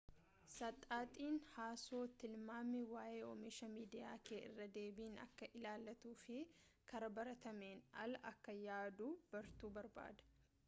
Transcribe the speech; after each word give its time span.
saxaxin 0.51 1.35
haasoo 1.55 2.05
tilmaami 2.21 2.79
waayee 2.93 3.19
oomisha 3.25 3.67
miidiyaa 3.73 4.15
kee 4.29 4.39
irra 4.47 4.65
deebiin 4.77 5.19
akka 5.25 5.49
ilaaltuu 5.59 6.13
fi 6.23 6.37
karaa 6.93 7.09
baratameen 7.19 7.83
ala 8.05 8.23
akka 8.31 8.57
yaaduu 8.63 9.11
bartu 9.35 9.71
barbaada 9.77 10.27